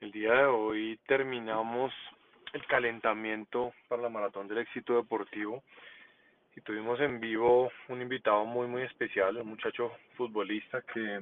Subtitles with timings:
[0.00, 1.92] El día de hoy terminamos
[2.54, 5.62] el calentamiento para la maratón del éxito deportivo
[6.56, 11.20] y tuvimos en vivo un invitado muy muy especial, un muchacho futbolista que,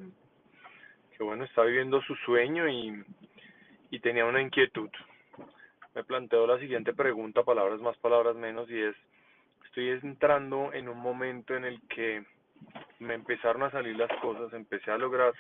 [1.17, 3.03] que bueno, está viviendo su sueño y,
[3.91, 4.91] y tenía una inquietud.
[5.97, 8.95] Me planteó la siguiente pregunta, palabras más, palabras menos, y es,
[9.65, 12.25] estoy entrando en un momento en el que
[13.01, 15.35] me empezaron a salir las cosas, empecé a lograr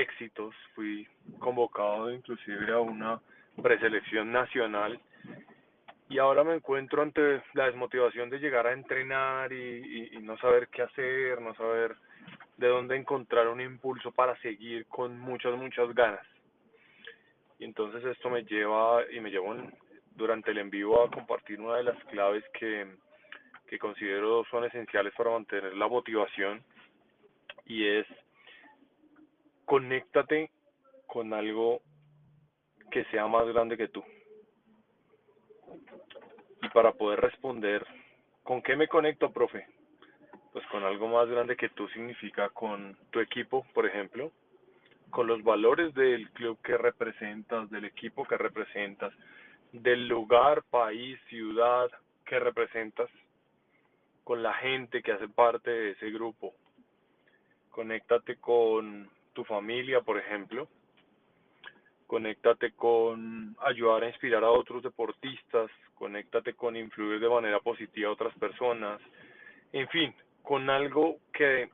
[0.00, 1.06] éxitos, fui
[1.38, 3.20] convocado inclusive a una
[3.62, 5.00] preselección nacional
[6.08, 10.82] y ahora me encuentro ante la desmotivación de llegar a entrenar y, no saber qué
[10.82, 11.96] hacer, no saber
[12.56, 16.24] de dónde encontrar un impulso para seguir con muchas, muchas ganas.
[17.58, 19.56] Y entonces esto me lleva y me llevó
[20.14, 22.86] durante el en vivo a compartir una de las claves que,
[23.66, 26.62] que considero son esenciales para mantener la motivación
[27.66, 28.06] y es
[29.66, 30.50] conéctate
[31.06, 31.82] con algo
[32.90, 34.02] que sea más grande que tú.
[36.62, 37.86] Y para poder responder,
[38.42, 39.66] ¿con qué me conecto, profe?
[40.52, 44.32] Pues con algo más grande que tú significa con tu equipo, por ejemplo,
[45.10, 49.12] con los valores del club que representas, del equipo que representas,
[49.72, 51.90] del lugar, país, ciudad
[52.24, 53.10] que representas,
[54.24, 56.54] con la gente que hace parte de ese grupo.
[57.70, 60.66] Conéctate con tu familia, por ejemplo.
[62.06, 68.14] Conéctate con ayudar a inspirar a otros deportistas, conéctate con influir de manera positiva a
[68.14, 69.00] otras personas,
[69.72, 71.68] en fin, con algo que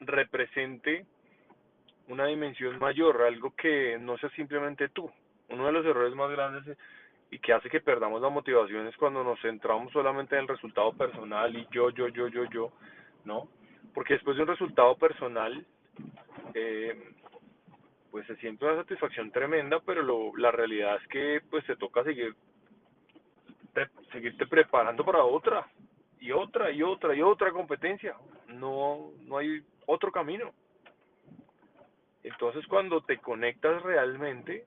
[0.00, 1.06] represente
[2.08, 5.10] una dimensión mayor, algo que no sea simplemente tú.
[5.48, 6.76] Uno de los errores más grandes
[7.30, 10.92] y que hace que perdamos la motivación es cuando nos centramos solamente en el resultado
[10.92, 12.72] personal y yo, yo, yo, yo, yo,
[13.24, 13.48] ¿no?
[13.94, 15.64] Porque después de un resultado personal
[16.54, 17.12] eh,
[18.10, 22.04] pues se siente una satisfacción tremenda, pero lo, la realidad es que pues te toca
[22.04, 22.34] seguir
[24.10, 25.66] seguirte preparando para otra
[26.18, 28.16] y otra y otra y otra competencia.
[28.48, 30.52] No no hay otro camino.
[32.22, 34.64] Entonces cuando te conectas realmente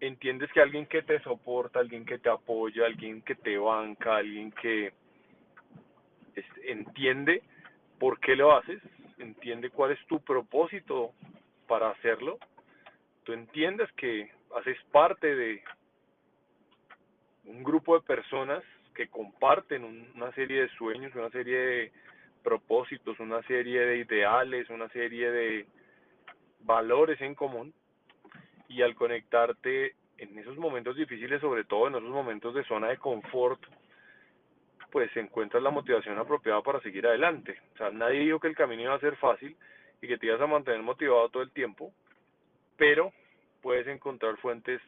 [0.00, 4.52] entiendes que alguien que te soporta, alguien que te apoya, alguien que te banca, alguien
[4.52, 4.92] que
[6.64, 7.42] entiende
[7.98, 8.80] por qué lo haces,
[9.18, 11.12] entiende cuál es tu propósito
[11.66, 12.38] para hacerlo,
[13.24, 15.62] tú entiendes que haces parte de
[17.44, 18.62] un grupo de personas
[18.94, 19.84] que comparten
[20.14, 21.92] una serie de sueños, una serie de
[22.42, 25.66] propósitos, una serie de ideales, una serie de
[26.60, 27.72] valores en común.
[28.68, 32.98] Y al conectarte en esos momentos difíciles, sobre todo en esos momentos de zona de
[32.98, 33.60] confort,
[34.90, 37.58] pues encuentras la motivación apropiada para seguir adelante.
[37.74, 39.56] O sea, nadie dijo que el camino iba a ser fácil
[40.00, 41.92] y que te ibas a mantener motivado todo el tiempo,
[42.76, 43.12] pero
[43.60, 44.80] puedes encontrar fuentes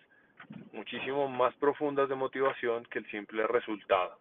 [0.73, 4.17] muchísimo más profundas de motivación que el simple resultado.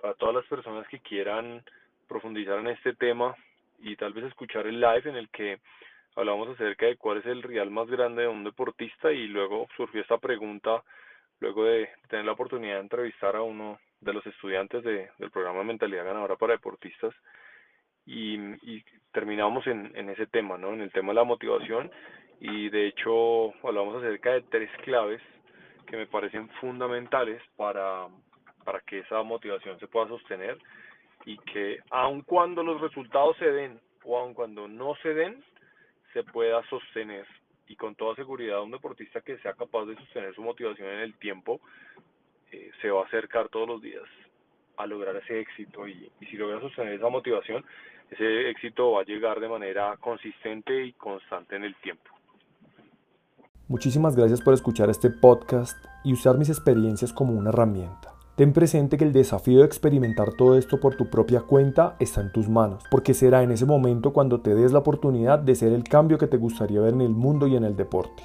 [0.00, 1.62] Para todas las personas que quieran
[2.08, 3.34] profundizar en este tema
[3.80, 5.58] y tal vez escuchar el live en el que
[6.16, 10.00] hablamos acerca de cuál es el real más grande de un deportista y luego surgió
[10.00, 10.82] esta pregunta
[11.40, 15.64] luego de tener la oportunidad de entrevistar a uno de los estudiantes de, del programa
[15.64, 17.14] Mentalidad Ganadora para Deportistas
[18.06, 20.72] y, y terminamos en, en ese tema, ¿no?
[20.72, 21.90] En el tema de la motivación
[22.40, 25.20] y de hecho hablamos acerca de tres claves
[25.86, 28.06] que me parecen fundamentales para,
[28.64, 30.58] para que esa motivación se pueda sostener
[31.26, 35.44] y que aun cuando los resultados se den o aun cuando no se den,
[36.14, 37.26] se pueda sostener
[37.68, 41.14] y con toda seguridad un deportista que sea capaz de sostener su motivación en el
[41.18, 41.60] tiempo
[42.52, 44.04] eh, se va a acercar todos los días
[44.76, 47.64] a lograr ese éxito y, y si logra sostener esa motivación,
[48.10, 52.10] ese éxito va a llegar de manera consistente y constante en el tiempo.
[53.68, 58.14] Muchísimas gracias por escuchar este podcast y usar mis experiencias como una herramienta.
[58.34, 62.32] Ten presente que el desafío de experimentar todo esto por tu propia cuenta está en
[62.32, 65.84] tus manos, porque será en ese momento cuando te des la oportunidad de ser el
[65.84, 68.24] cambio que te gustaría ver en el mundo y en el deporte.